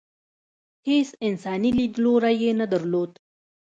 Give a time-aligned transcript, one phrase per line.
[0.87, 3.11] هېڅ انساني لیدلوری یې نه درلود.